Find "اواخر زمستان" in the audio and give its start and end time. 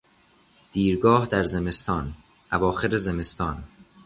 2.51-3.63